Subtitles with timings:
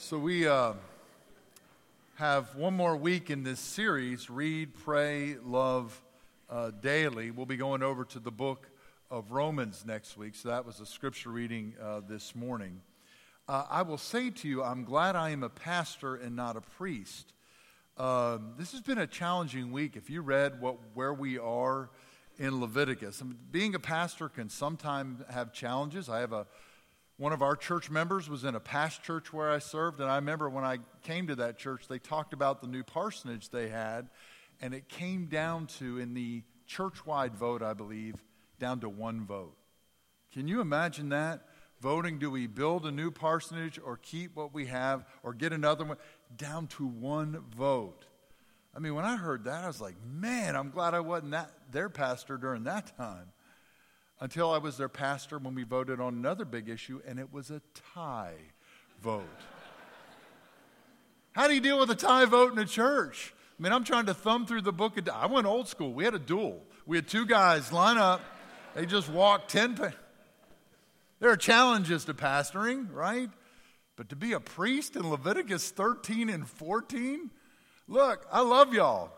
[0.00, 0.74] So we uh,
[2.14, 6.00] have one more week in this series read, pray, love
[6.48, 7.32] uh, daily.
[7.32, 8.70] We'll be going over to the book
[9.10, 10.36] of Romans next week.
[10.36, 12.80] So that was a scripture reading uh, this morning.
[13.48, 16.60] Uh, I will say to you, I'm glad I am a pastor and not a
[16.60, 17.32] priest.
[17.96, 19.96] Um, this has been a challenging week.
[19.96, 21.90] If you read what, where we are
[22.38, 23.20] in Leviticus,
[23.50, 26.08] being a pastor can sometimes have challenges.
[26.08, 26.46] I have a
[27.18, 30.16] one of our church members was in a past church where I served, and I
[30.16, 34.08] remember when I came to that church, they talked about the new parsonage they had,
[34.60, 38.14] and it came down to, in the church wide vote, I believe,
[38.60, 39.56] down to one vote.
[40.32, 41.42] Can you imagine that?
[41.80, 45.84] Voting, do we build a new parsonage or keep what we have or get another
[45.84, 45.96] one?
[46.36, 48.04] Down to one vote.
[48.76, 51.52] I mean, when I heard that, I was like, man, I'm glad I wasn't that,
[51.72, 53.32] their pastor during that time
[54.20, 57.50] until I was their pastor when we voted on another big issue, and it was
[57.50, 57.62] a
[57.94, 58.34] tie
[59.02, 59.24] vote.
[61.32, 63.32] How do you deal with a tie vote in a church?
[63.58, 64.98] I mean, I'm trying to thumb through the book.
[64.98, 65.92] Of, I went old school.
[65.92, 66.62] We had a duel.
[66.86, 68.20] We had two guys line up.
[68.74, 69.74] They just walked 10.
[69.74, 69.90] Pa-
[71.20, 73.30] there are challenges to pastoring, right?
[73.96, 77.30] But to be a priest in Leviticus 13 and 14,
[77.88, 79.10] look, I love y'all.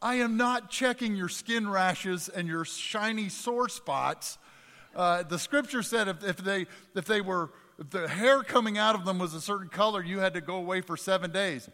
[0.00, 4.38] I am not checking your skin rashes and your shiny sore spots
[4.98, 8.96] uh, the scripture said if, if, they, if they were, if the hair coming out
[8.96, 11.70] of them was a certain color, you had to go away for seven days.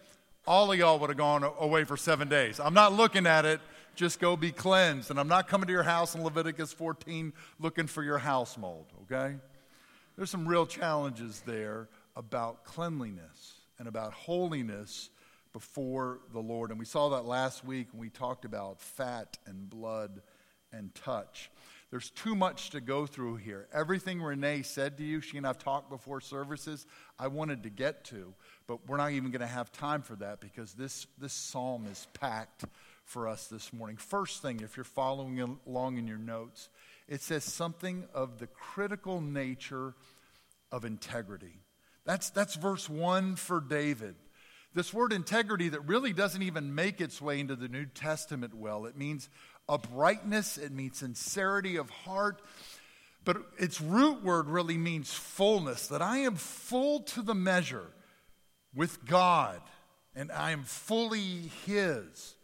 [0.47, 2.61] All of y'all would have gone away for seven days.
[2.61, 3.63] I'm not looking at it.
[3.95, 5.11] Just go be cleansed.
[5.11, 8.93] And I'm not coming to your house in Leviticus 14 looking for your house mold,
[9.05, 9.37] okay?
[10.17, 15.09] There's some real challenges there about cleanliness and about holiness
[15.55, 16.69] before the Lord.
[16.71, 20.21] And we saw that last week when we talked about fat and blood
[20.73, 21.51] and touch.
[21.95, 23.69] There's too much to go through here.
[23.73, 26.89] Everything Renee said to you, she and I've talked before services,
[27.21, 28.35] I wanted to get to,
[28.67, 32.09] but we're not even going to have time for that because this, this psalm is
[32.13, 32.65] packed
[33.05, 33.97] for us this morning.
[33.97, 36.69] First thing, if you're following along in your notes,
[37.07, 39.95] it says something of the critical nature
[40.73, 41.61] of integrity.
[42.05, 44.17] That's, that's verse 1 for David.
[44.75, 48.87] This word integrity that really doesn't even make its way into the New Testament well.
[48.87, 49.29] It means
[49.69, 52.41] uprightness, it means sincerity of heart.
[53.25, 57.87] But its root word really means fullness, that I am full to the measure
[58.75, 59.61] with God,
[60.15, 62.35] and I am fully His.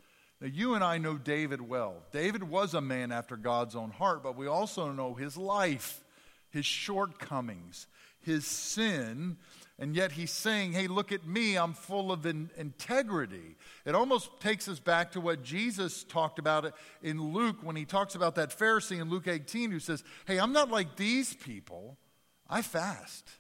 [0.40, 1.96] Now, you and I know David well.
[2.12, 6.02] David was a man after God's own heart, but we also know his life,
[6.48, 7.86] his shortcomings,
[8.20, 9.36] his sin,
[9.78, 13.56] and yet he's saying, hey, look at me, I'm full of in- integrity.
[13.86, 18.14] It almost takes us back to what Jesus talked about in Luke when he talks
[18.14, 21.96] about that Pharisee in Luke 18 who says, hey, I'm not like these people.
[22.48, 23.30] I fast,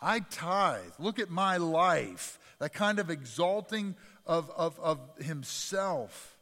[0.00, 0.92] I tithe.
[0.98, 2.38] Look at my life.
[2.60, 6.36] That kind of exalting of, of, of himself.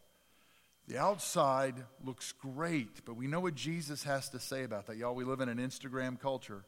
[0.88, 4.97] The outside looks great, but we know what Jesus has to say about that.
[4.97, 6.65] Y'all, we live in an Instagram culture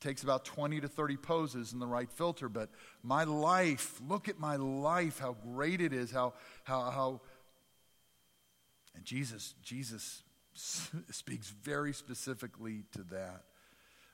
[0.00, 2.70] takes about 20 to 30 poses in the right filter but
[3.02, 6.32] my life look at my life how great it is how
[6.64, 7.20] how how
[8.94, 10.22] and jesus jesus
[11.10, 13.44] speaks very specifically to that.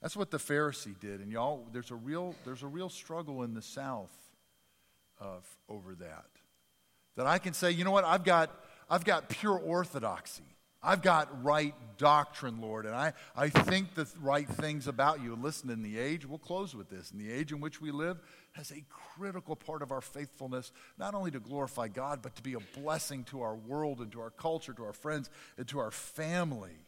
[0.03, 3.55] That's what the pharisee did and y'all there's a real there's a real struggle in
[3.55, 4.13] the south
[5.19, 6.27] of, over that
[7.17, 8.05] that i can say you know what?
[8.05, 8.51] I've got
[8.91, 10.45] i've got pure orthodoxy
[10.87, 15.35] I've got right doctrine, Lord, and I, I think the right things about you.
[15.35, 18.21] Listen, in the age, we'll close with this, in the age in which we live
[18.53, 22.55] has a critical part of our faithfulness, not only to glorify God, but to be
[22.55, 25.91] a blessing to our world and to our culture, to our friends, and to our
[25.91, 26.79] family.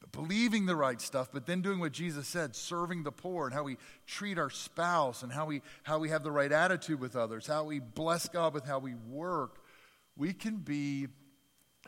[0.00, 3.54] But believing the right stuff, but then doing what Jesus said, serving the poor, and
[3.54, 7.16] how we treat our spouse, and how we, how we have the right attitude with
[7.16, 9.58] others, how we bless God with how we work,
[10.16, 11.08] we can be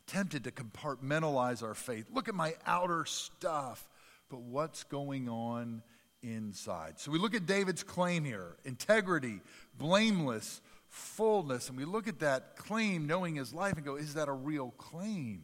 [0.07, 2.07] tempted to compartmentalize our faith.
[2.13, 3.89] Look at my outer stuff,
[4.29, 5.83] but what's going on
[6.23, 6.99] inside?
[6.99, 9.41] So we look at David's claim here integrity,
[9.79, 14.29] blameless, fullness, and we look at that claim knowing his life and go, is that
[14.29, 15.43] a real claim?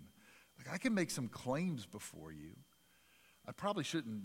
[0.59, 2.51] Like, I can make some claims before you.
[3.47, 4.23] I probably shouldn't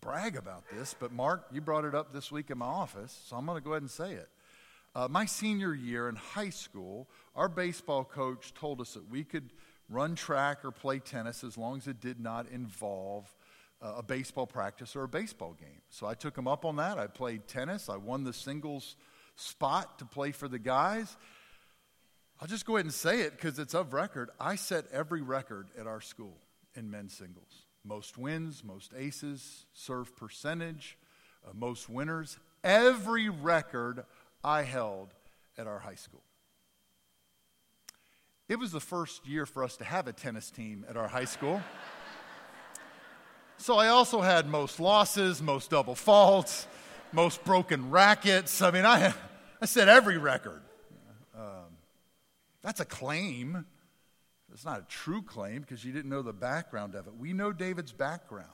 [0.00, 3.36] brag about this, but Mark, you brought it up this week in my office, so
[3.36, 4.28] I'm going to go ahead and say it.
[4.94, 9.50] Uh, my senior year in high school, our baseball coach told us that we could
[9.88, 13.34] run track or play tennis as long as it did not involve
[13.80, 15.80] uh, a baseball practice or a baseball game.
[15.88, 16.98] So I took him up on that.
[16.98, 17.88] I played tennis.
[17.88, 18.96] I won the singles
[19.36, 21.16] spot to play for the guys.
[22.40, 24.28] I'll just go ahead and say it because it's of record.
[24.38, 26.36] I set every record at our school
[26.74, 30.96] in men's singles most wins, most aces, serve percentage,
[31.44, 34.04] uh, most winners every record
[34.44, 35.14] I held
[35.56, 36.22] at our high school.
[38.48, 41.24] It was the first year for us to have a tennis team at our high
[41.24, 41.62] school.
[43.56, 46.66] so I also had most losses, most double faults,
[47.12, 48.60] most broken rackets.
[48.60, 49.14] I mean, I,
[49.60, 50.60] I set every record.
[51.36, 51.76] Um,
[52.62, 53.64] that's a claim.
[54.52, 57.14] It's not a true claim because you didn't know the background of it.
[57.16, 58.48] We know David's background.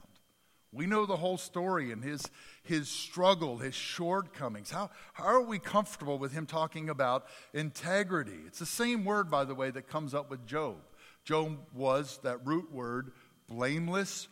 [0.73, 2.23] We know the whole story and his,
[2.63, 4.71] his struggle, his shortcomings.
[4.71, 8.41] How, how are we comfortable with him talking about integrity?
[8.47, 10.77] It's the same word, by the way, that comes up with Job.
[11.25, 13.13] Job was that root word,
[13.49, 14.29] blameless,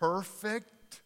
[0.00, 1.02] perfect.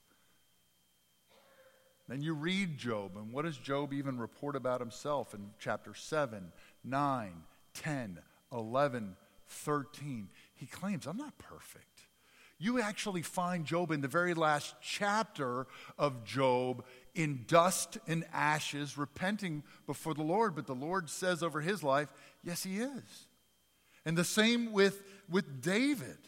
[2.09, 6.53] Then you read Job, and what does Job even report about himself in chapter 7,
[6.85, 7.33] 9,
[7.75, 8.19] 10,
[8.53, 9.17] 11,
[9.49, 10.29] 13?
[10.55, 11.96] He claims, I'm not perfect.
[12.59, 15.67] You actually find Job in the very last chapter
[15.99, 20.55] of Job in dust and ashes, repenting before the Lord.
[20.55, 22.13] But the Lord says over his life,
[22.43, 23.27] yes, he is.
[24.07, 26.19] And the same with, with David.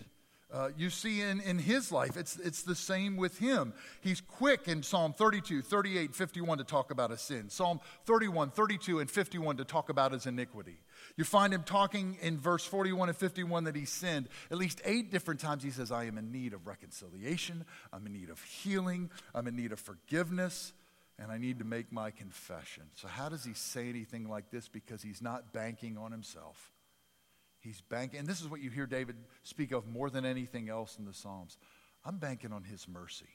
[0.51, 3.75] Uh, you see in, in his life, it's, it's the same with him.
[4.01, 9.01] He's quick in Psalm 32, 38, 51 to talk about his sin, Psalm 31, 32,
[9.01, 10.79] and 51 to talk about his iniquity.
[11.17, 14.29] You find him talking in verse 41 and 51 that he sinned.
[14.51, 18.15] At least eight different times he says, I am in need of reconciliation, I'm in
[18.15, 20.73] need of healing, I'm in need of forgiveness,
[21.19, 22.85] and I need to make my confession.
[22.95, 24.67] So, how does he say anything like this?
[24.69, 26.73] Because he's not banking on himself.
[27.69, 30.97] He's banking, and this is what you hear David speak of more than anything else
[30.99, 31.59] in the Psalms.
[32.03, 33.29] I'm banking on his mercy.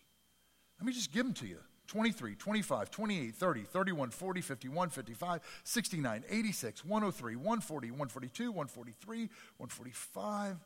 [0.79, 5.39] Let me just give them to you 23, 25, 28, 30, 31, 40, 51, 55,
[5.63, 10.57] 69, 86, 103, 140, 142, 143, 145.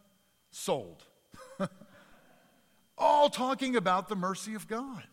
[0.49, 1.03] Sold.
[2.97, 5.03] All talking about the mercy of God.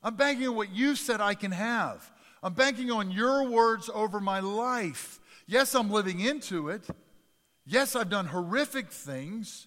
[0.00, 2.08] I'm banking on what you said I can have.
[2.40, 5.18] I'm banking on your words over my life.
[5.48, 6.88] Yes, I'm living into it.
[7.66, 9.66] Yes, I've done horrific things.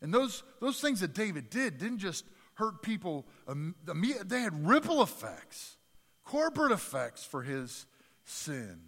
[0.00, 5.76] And those, those things that David did didn't just hurt people, they had ripple effects,
[6.24, 7.86] corporate effects for his
[8.24, 8.80] sin.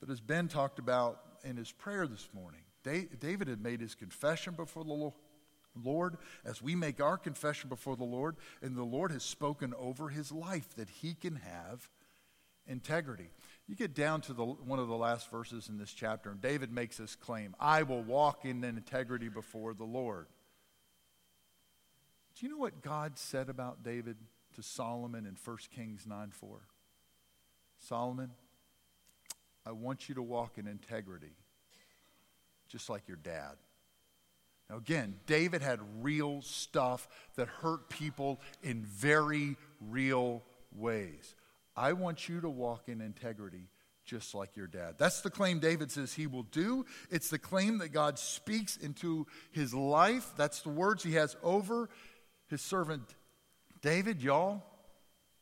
[0.00, 4.54] But as Ben talked about in his prayer this morning, David had made his confession
[4.54, 5.12] before the
[5.82, 10.08] Lord as we make our confession before the Lord, and the Lord has spoken over
[10.08, 11.88] his life that he can have
[12.66, 13.30] integrity.
[13.68, 16.72] You get down to the, one of the last verses in this chapter, and David
[16.72, 20.26] makes this claim I will walk in integrity before the Lord.
[22.38, 24.16] Do you know what God said about David
[24.54, 26.58] to Solomon in 1 Kings 9 4?
[27.78, 28.30] Solomon,
[29.64, 31.34] I want you to walk in integrity,
[32.68, 33.56] just like your dad.
[34.70, 40.42] Now, again, David had real stuff that hurt people in very real
[40.74, 41.34] ways.
[41.76, 43.68] I want you to walk in integrity
[44.06, 44.94] just like your dad.
[44.98, 46.86] That's the claim David says he will do.
[47.10, 50.32] It's the claim that God speaks into his life.
[50.36, 51.90] That's the words he has over
[52.46, 53.02] his servant
[53.82, 54.22] David.
[54.22, 54.62] Y'all,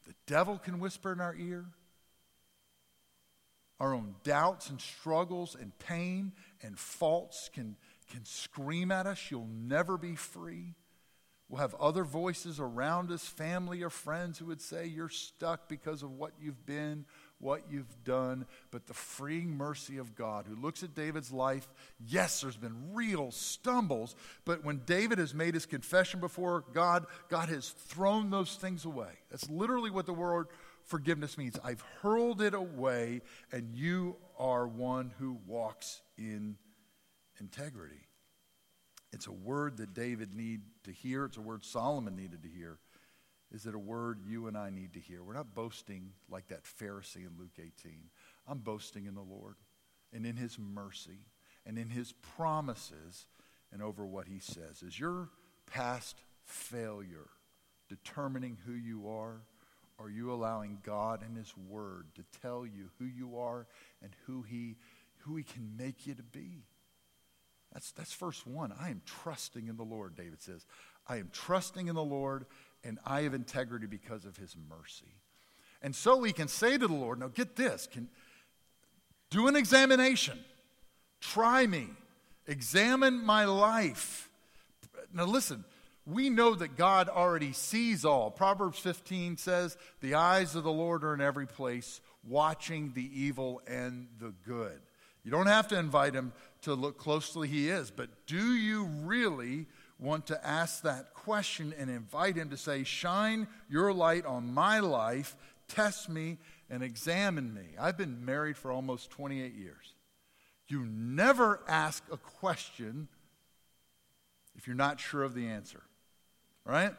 [0.07, 1.67] the devil can whisper in our ear.
[3.81, 6.33] Our own doubts and struggles and pain
[6.63, 7.77] and faults can,
[8.11, 9.31] can scream at us.
[9.31, 10.75] You'll never be free.
[11.49, 16.02] We'll have other voices around us, family or friends, who would say, You're stuck because
[16.02, 17.05] of what you've been,
[17.38, 18.47] what you've done.
[18.71, 21.69] But the freeing mercy of God, who looks at David's life,
[22.00, 24.16] yes, there's been real stumbles,
[24.47, 29.12] but when David has made his confession before God, God has thrown those things away.
[29.30, 30.49] That's literally what the word
[30.85, 31.59] forgiveness means.
[31.62, 33.21] I've hurled it away,
[33.52, 36.57] and you are one who walks in
[37.38, 38.07] integrity.
[39.14, 41.25] It's a word that David needed to hear.
[41.25, 42.78] It's a word Solomon needed to hear.
[43.52, 45.23] Is it a word you and I need to hear?
[45.23, 47.71] We're not boasting like that Pharisee in Luke 18.
[48.49, 49.54] I'm boasting in the Lord
[50.12, 51.21] and in his mercy
[51.64, 53.26] and in his promises
[53.73, 54.83] and over what he says.
[54.83, 55.28] Is your
[55.66, 57.28] past failure
[57.88, 59.42] determining who you are?
[60.00, 63.68] Are you allowing God and his word to tell you who you are
[64.02, 64.75] and who he,
[65.18, 66.64] who he can make you to be?
[67.75, 68.73] That's, that's verse one.
[68.81, 70.64] I am trusting in the Lord, David says.
[71.07, 72.47] I am trusting in the Lord,
[72.83, 75.16] and I have integrity because of his mercy.
[75.83, 78.09] And so we can say to the Lord, now get this, can,
[79.31, 80.38] do an examination.
[81.21, 81.88] Try me.
[82.47, 84.31] Examine my life.
[85.12, 85.64] Now listen,
[86.07, 88.31] we know that God already sees all.
[88.31, 93.61] Proverbs 15 says, The eyes of the Lord are in every place, watching the evil
[93.66, 94.81] and the good.
[95.25, 97.90] You don't have to invite him to look closely, he is.
[97.90, 99.66] But do you really,
[99.99, 104.81] want to ask that question and invite Him to say, Shine your light on my
[104.81, 105.37] life,
[105.69, 106.38] test me,
[106.71, 107.69] and examine me.
[107.78, 109.95] I've been married for almost 28 years.
[110.69, 113.09] You never ask a question
[114.57, 115.83] if you're not sure of the answer,
[116.64, 116.95] right?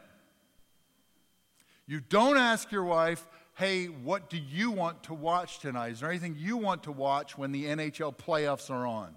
[1.86, 5.92] You don't ask your wife, hey, what do you want to watch tonight?
[5.92, 9.14] Is there anything you want to watch when the NHL playoffs are on?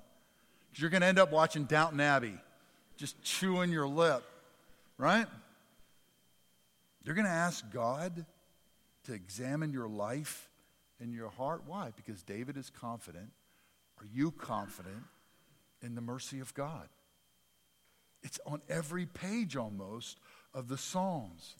[0.69, 2.35] Because you're going to end up watching Downton Abbey,
[2.95, 4.23] just chewing your lip,
[4.97, 5.27] right?
[7.03, 8.25] You're going to ask God
[9.05, 10.49] to examine your life
[11.01, 11.63] and your heart.
[11.65, 11.91] Why?
[11.95, 13.31] Because David is confident.
[13.99, 15.03] Are you confident
[15.81, 16.87] in the mercy of God?
[18.23, 20.17] It's on every page almost
[20.53, 21.55] of the Psalms.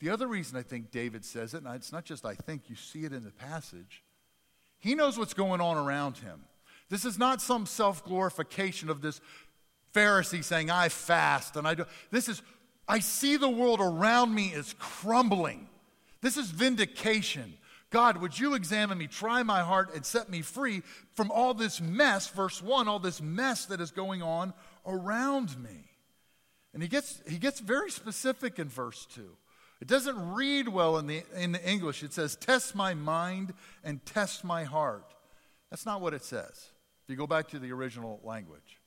[0.00, 2.76] The other reason I think David says it, and it's not just I think, you
[2.76, 4.02] see it in the passage,
[4.78, 6.40] he knows what's going on around him.
[6.88, 9.20] This is not some self glorification of this
[9.94, 11.86] Pharisee saying, I fast and I do.
[12.10, 12.42] This is,
[12.86, 15.68] I see the world around me is crumbling.
[16.20, 17.54] This is vindication.
[17.90, 20.82] God, would you examine me, try my heart, and set me free
[21.14, 24.52] from all this mess, verse 1, all this mess that is going on
[24.84, 25.90] around me.
[26.74, 29.30] And he gets, he gets very specific in verse 2.
[29.80, 32.02] It doesn't read well in the, in the English.
[32.02, 33.52] It says, Test my mind
[33.84, 35.14] and test my heart.
[35.70, 36.70] That's not what it says.
[37.04, 38.80] If you go back to the original language,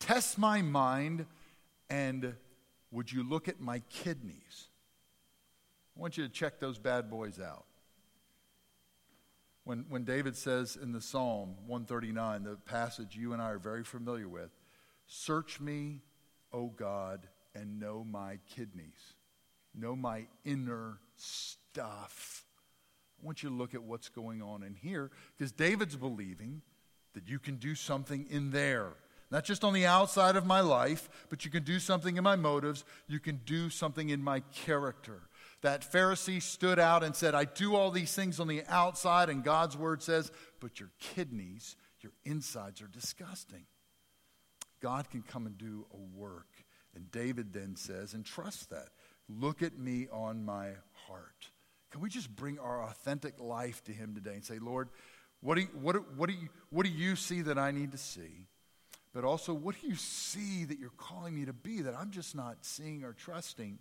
[0.00, 1.26] test my mind
[1.90, 2.34] and
[2.90, 4.68] would you look at my kidneys?
[5.96, 7.66] I want you to check those bad boys out.
[9.64, 13.84] When, when David says in the Psalm 139, the passage you and I are very
[13.84, 14.50] familiar with,
[15.06, 16.02] Search me
[16.52, 19.14] O God, and know my kidneys,
[19.80, 22.44] know my inner stuff.
[23.20, 26.62] I want you to look at what's going on in here because David's believing
[27.14, 28.92] that you can do something in there.
[29.30, 32.36] Not just on the outside of my life, but you can do something in my
[32.36, 32.84] motives.
[33.08, 35.28] You can do something in my character.
[35.60, 39.44] That Pharisee stood out and said, I do all these things on the outside, and
[39.44, 40.30] God's word says,
[40.60, 43.66] but your kidneys, your insides are disgusting.
[44.80, 46.64] God can come and do a work.
[46.94, 48.88] And David then says, and trust that.
[49.28, 50.70] Look at me on my
[51.06, 51.50] heart.
[51.90, 54.88] Can we just bring our authentic life to Him today and say, Lord,
[55.40, 57.98] what do, you, what, what, do you, what do you see that I need to
[57.98, 58.46] see?
[59.14, 62.34] But also, what do you see that you're calling me to be that I'm just
[62.34, 63.78] not seeing or trusting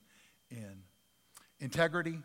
[0.51, 0.83] in?
[1.59, 2.19] Integrity,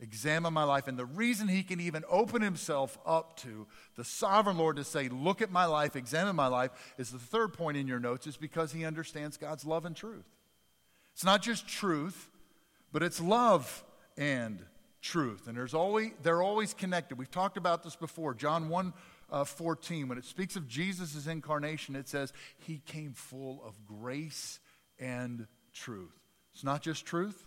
[0.00, 0.88] examine my life.
[0.88, 5.08] And the reason he can even open himself up to the sovereign Lord to say,
[5.08, 8.36] Look at my life, examine my life, is the third point in your notes, is
[8.36, 10.26] because he understands God's love and truth.
[11.12, 12.29] It's not just truth,
[12.92, 13.84] but it's love
[14.16, 14.64] and
[15.00, 15.46] truth.
[15.46, 17.18] And there's always, they're always connected.
[17.18, 18.34] We've talked about this before.
[18.34, 18.92] John 1
[19.30, 24.60] uh, 14, when it speaks of Jesus' incarnation, it says, He came full of grace
[24.98, 26.18] and truth.
[26.52, 27.46] It's not just truth,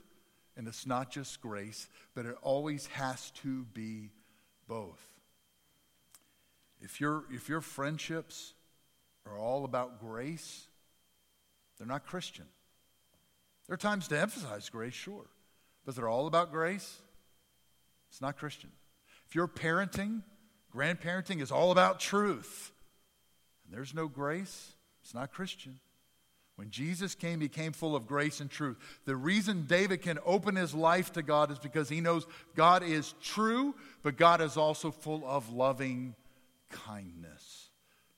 [0.56, 4.12] and it's not just grace, but it always has to be
[4.68, 5.02] both.
[6.82, 8.54] If, your if your friendships
[9.26, 10.68] are all about grace,
[11.78, 12.46] they're not Christian.
[13.67, 15.25] There are times to emphasize grace, sure,
[15.86, 17.01] but they're all about grace,
[18.10, 18.72] it's not Christian.
[19.27, 20.22] If your parenting,
[20.75, 22.72] grandparenting is all about truth,
[23.65, 25.79] and there's no grace, it's not Christian.
[26.55, 28.77] When Jesus came, he came full of grace and truth.
[29.05, 33.15] The reason David can open his life to God is because he knows God is
[33.24, 36.13] true, but God is also full of loving
[36.70, 37.70] kindness.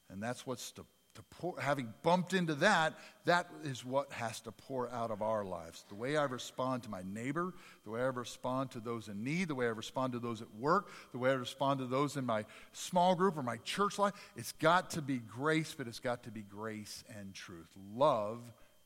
[0.09, 0.85] And that's what's to
[1.23, 2.93] pour, having bumped into that,
[3.25, 5.85] that is what has to pour out of our lives.
[5.89, 7.53] The way I respond to my neighbor,
[7.83, 10.53] the way I respond to those in need, the way I respond to those at
[10.55, 14.13] work, the way I respond to those in my small group or my church life,
[14.35, 17.69] it's got to be grace, but it's got to be grace and truth.
[17.93, 18.41] Love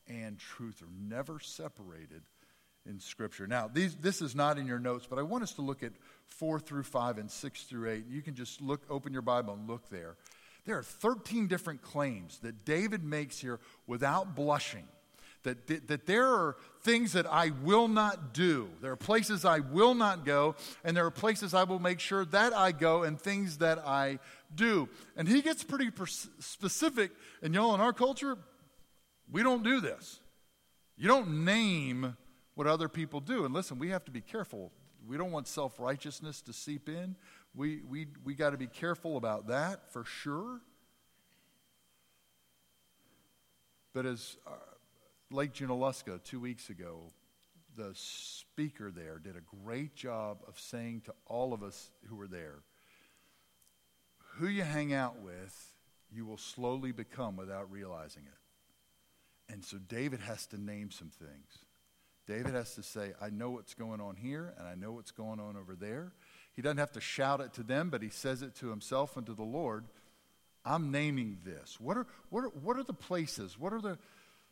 [0.08, 2.22] and truth are never separated
[2.86, 3.46] in Scripture.
[3.46, 5.92] Now, these, this is not in your notes, but I want us to look at
[6.26, 8.04] 4 through 5 and 6 through 8.
[8.08, 10.16] You can just look, open your Bible and look there.
[10.70, 13.58] There are 13 different claims that David makes here
[13.88, 14.86] without blushing.
[15.42, 18.68] That, that there are things that I will not do.
[18.80, 22.24] There are places I will not go, and there are places I will make sure
[22.26, 24.20] that I go, and things that I
[24.54, 24.88] do.
[25.16, 25.90] And he gets pretty
[26.38, 27.10] specific.
[27.42, 28.38] And y'all, in our culture,
[29.28, 30.20] we don't do this.
[30.96, 32.16] You don't name
[32.54, 33.44] what other people do.
[33.44, 34.70] And listen, we have to be careful.
[35.04, 37.16] We don't want self righteousness to seep in.
[37.54, 40.60] We, we, we got to be careful about that for sure.
[43.92, 44.50] But as uh,
[45.30, 47.12] Lake Junaluska two weeks ago,
[47.76, 52.28] the speaker there did a great job of saying to all of us who were
[52.28, 52.62] there
[54.40, 55.74] who you hang out with,
[56.10, 59.52] you will slowly become without realizing it.
[59.52, 61.58] And so David has to name some things.
[62.26, 65.40] David has to say, I know what's going on here, and I know what's going
[65.40, 66.12] on over there.
[66.60, 69.24] He doesn't have to shout it to them, but he says it to himself and
[69.24, 69.86] to the Lord.
[70.62, 71.80] I'm naming this.
[71.80, 73.58] What are, what are, what are the places?
[73.58, 73.96] What are the,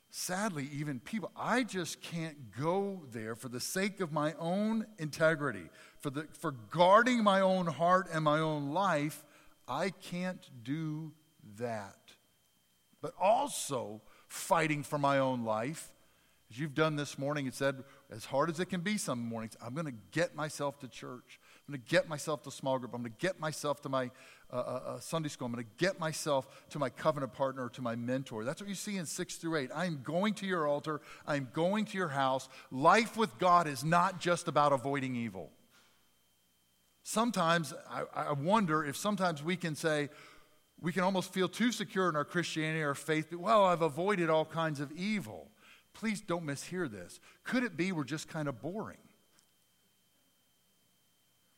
[0.09, 5.69] sadly, even people, I just can't go there for the sake of my own integrity,
[5.99, 9.23] for, the, for guarding my own heart and my own life.
[9.69, 11.13] I can't do
[11.59, 12.15] that.
[13.03, 15.93] But also fighting for my own life.
[16.51, 19.59] As you've done this morning, and said, as hard as it can be some mornings,
[19.63, 21.39] I'm going to get myself to church.
[21.69, 22.95] I'm going to get myself to small group.
[22.95, 24.11] I'm going to get myself to my
[24.51, 25.45] uh, uh, uh, Sunday school.
[25.45, 28.43] I'm going to get myself to my covenant partner or to my mentor.
[28.43, 29.71] That's what you see in 6 through 8.
[29.75, 31.03] I'm going to your altar.
[31.27, 32.49] I'm going to your house.
[32.71, 35.51] Life with God is not just about avoiding evil.
[37.03, 40.09] Sometimes I, I wonder if sometimes we can say,
[40.81, 43.31] we can almost feel too secure in our Christianity or faith.
[43.35, 45.51] Well, I've avoided all kinds of evil.
[45.93, 47.21] Please don't mishear this.
[47.45, 48.97] Could it be we're just kind of boring?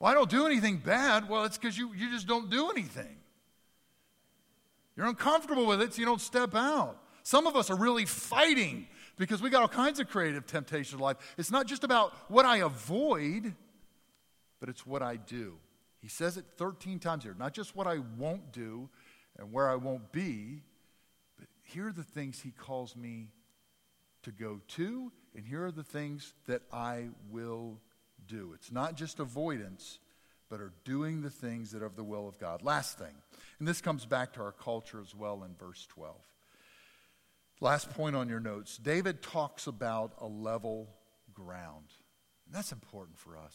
[0.00, 1.28] Well, I don't do anything bad.
[1.28, 3.16] Well, it's because you, you just don't do anything.
[4.96, 6.96] You're uncomfortable with it, so you don't step out.
[7.22, 8.88] Some of us are really fighting
[9.18, 11.18] because we got all kinds of creative temptations in life.
[11.36, 13.54] It's not just about what I avoid,
[14.58, 15.58] but it's what I do.
[16.00, 17.36] He says it 13 times here.
[17.38, 18.88] Not just what I won't do
[19.38, 20.62] and where I won't be,
[21.38, 23.28] but here are the things he calls me
[24.22, 27.78] to go to, and here are the things that I will
[28.30, 28.52] do.
[28.54, 29.98] It's not just avoidance,
[30.48, 32.62] but are doing the things that are of the will of God.
[32.62, 33.14] Last thing,
[33.58, 36.16] and this comes back to our culture as well in verse 12.
[37.60, 40.88] Last point on your notes David talks about a level
[41.34, 41.86] ground.
[42.46, 43.54] And that's important for us.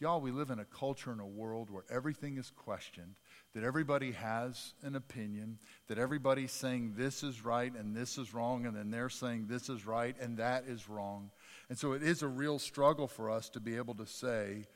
[0.00, 3.14] Y'all, we live in a culture and a world where everything is questioned,
[3.54, 8.66] that everybody has an opinion, that everybody's saying this is right and this is wrong,
[8.66, 11.30] and then they're saying this is right and that is wrong.
[11.68, 14.66] And so it is a real struggle for us to be able to say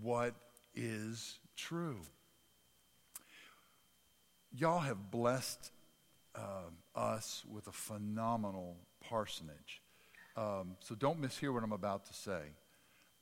[0.00, 0.34] what
[0.74, 2.00] is true.
[4.56, 5.72] Y'all have blessed
[6.34, 9.82] uh, us with a phenomenal parsonage.
[10.36, 12.40] Um, so don't mishear what I'm about to say.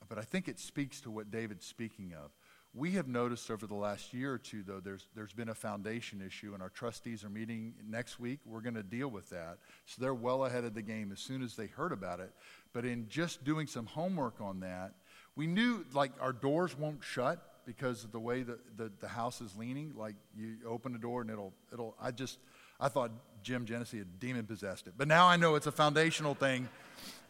[0.08, 2.32] But I think it speaks to what David's speaking of.
[2.74, 6.22] We have noticed over the last year or two, though, there's, there's been a foundation
[6.26, 8.40] issue, and our trustees are meeting next week.
[8.46, 9.58] We're going to deal with that.
[9.84, 12.32] So they're well ahead of the game as soon as they heard about it.
[12.72, 14.94] But in just doing some homework on that,
[15.36, 19.42] we knew like our doors won't shut because of the way the, the, the house
[19.42, 19.92] is leaning.
[19.94, 22.38] Like you open the door and it'll, it'll, I just,
[22.80, 23.10] I thought
[23.42, 24.94] Jim Genesee had demon possessed it.
[24.96, 26.68] But now I know it's a foundational thing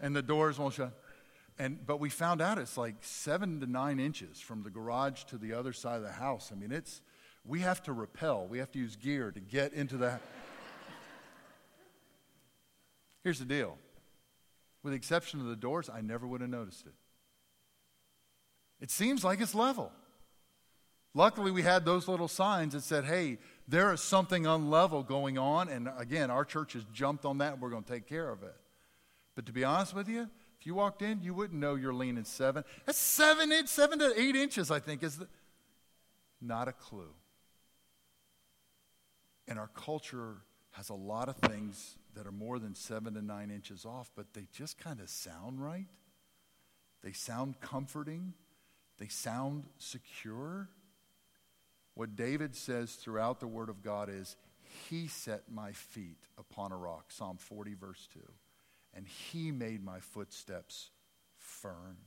[0.00, 0.92] and the doors won't shut.
[1.58, 5.38] And, but we found out it's like seven to nine inches from the garage to
[5.38, 6.50] the other side of the house.
[6.52, 7.02] I mean, it's,
[7.44, 10.22] we have to rappel, we have to use gear to get into that.
[13.22, 13.78] Here's the deal
[14.82, 16.94] with the exception of the doors, I never would have noticed it.
[18.80, 19.92] It seems like it's level.
[21.14, 23.38] Luckily, we had those little signs that said, hey,
[23.68, 25.68] there is something unlevel going on.
[25.68, 28.42] And again, our church has jumped on that and we're going to take care of
[28.42, 28.56] it.
[29.36, 30.28] But to be honest with you,
[30.62, 32.62] if you walked in, you wouldn't know you're leaning seven.
[32.86, 35.26] That's seven, inch, seven to eight inches, I think, is the,
[36.40, 37.10] not a clue.
[39.48, 40.36] And our culture
[40.70, 44.34] has a lot of things that are more than seven to nine inches off, but
[44.34, 45.88] they just kind of sound right.
[47.02, 48.32] They sound comforting.
[48.98, 50.68] They sound secure.
[51.94, 54.36] What David says throughout the Word of God is,
[54.88, 57.06] He set my feet upon a rock.
[57.08, 58.20] Psalm 40, verse 2
[58.94, 60.90] and he made my footsteps
[61.36, 61.98] firm.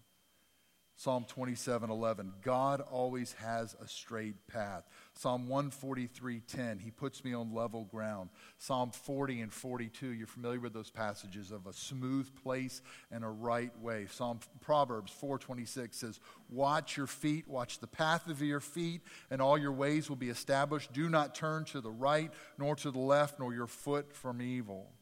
[0.97, 4.87] Psalm 27 11, God always has a straight path.
[5.13, 8.29] Psalm 143 10, He puts me on level ground.
[8.59, 13.29] Psalm 40 and 42, you're familiar with those passages of a smooth place and a
[13.29, 14.07] right way.
[14.09, 16.19] Psalm Proverbs 426 says,
[16.49, 20.29] Watch your feet, watch the path of your feet, and all your ways will be
[20.29, 20.93] established.
[20.93, 24.94] Do not turn to the right, nor to the left, nor your foot from evil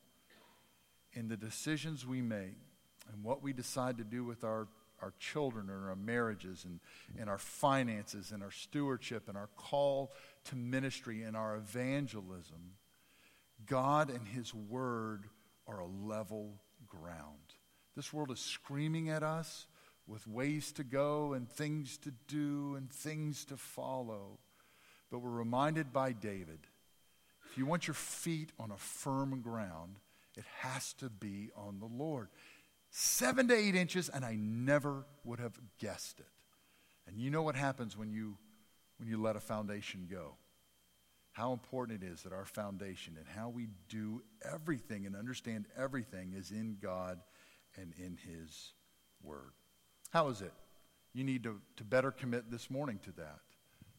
[1.13, 2.58] in the decisions we make
[3.12, 4.67] and what we decide to do with our,
[5.02, 6.80] our children and our marriages and,
[7.19, 10.12] and our finances and our stewardship and our call
[10.45, 12.76] to ministry and our evangelism,
[13.65, 15.26] God and His Word
[15.67, 17.38] are a level ground.
[17.95, 19.67] This world is screaming at us
[20.08, 24.39] with ways to go and things to do and things to follow.
[25.12, 26.60] But we're reminded by David
[27.49, 29.97] if you want your feet on a firm ground,
[30.36, 32.30] it has to be on the Lord.
[32.89, 36.28] Seven to eight inches, and I never would have guessed it.
[37.08, 38.38] And you know what happens when you
[38.98, 40.38] when you let a foundation go?
[41.34, 44.22] how important it is that our foundation and how we do
[44.54, 47.19] everything and understand everything is in God
[47.76, 48.74] and in His
[49.22, 49.54] Word.
[50.12, 50.54] How is it?
[51.12, 53.39] You need to, to better commit this morning to that.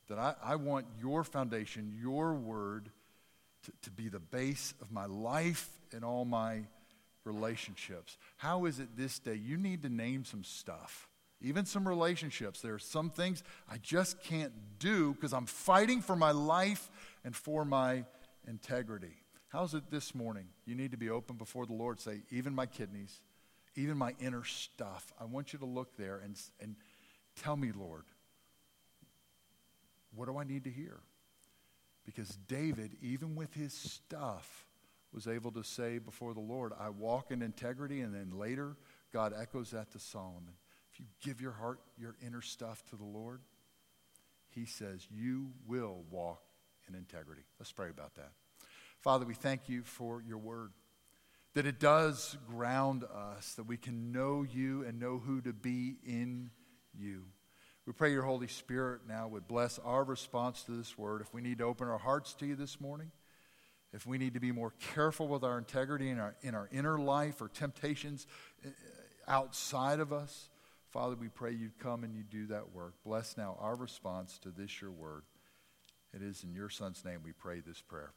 [0.08, 2.90] That I, I want your foundation, your Word,
[3.64, 6.62] to, to be the base of my life and all my
[7.24, 8.16] relationships.
[8.36, 9.34] How is it this day?
[9.34, 11.08] You need to name some stuff
[11.44, 12.62] even some relationships.
[12.62, 16.90] There are some things I just can't do because I'm fighting for my life
[17.22, 18.04] and for my
[18.48, 19.12] integrity.
[19.48, 20.46] How's it this morning?
[20.64, 22.00] You need to be open before the Lord.
[22.00, 23.20] Say, even my kidneys,
[23.76, 25.12] even my inner stuff.
[25.20, 26.76] I want you to look there and, and
[27.40, 28.04] tell me, Lord,
[30.14, 30.98] what do I need to hear?
[32.04, 34.66] Because David, even with his stuff,
[35.12, 38.00] was able to say before the Lord, I walk in integrity.
[38.00, 38.76] And then later,
[39.12, 40.54] God echoes that to Solomon.
[40.92, 43.40] If you give your heart, your inner stuff to the Lord,
[44.50, 46.42] he says, you will walk
[46.88, 47.42] in integrity.
[47.58, 48.30] Let's pray about that.
[49.00, 50.72] Father, we thank you for your word,
[51.54, 55.96] that it does ground us, that we can know you and know who to be
[56.06, 56.50] in
[56.92, 57.24] you.
[57.86, 61.20] We pray your Holy Spirit now would bless our response to this word.
[61.20, 63.10] If we need to open our hearts to you this morning,
[63.92, 66.98] if we need to be more careful with our integrity in our, in our inner
[66.98, 68.26] life or temptations
[68.64, 68.70] uh,
[69.28, 70.48] outside of us,
[70.90, 72.94] Father, we pray you'd come and you do that work.
[73.04, 75.24] Bless now our response to this, your word.
[76.14, 78.12] It is in your Son's name we pray this prayer.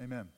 [0.00, 0.28] Amen.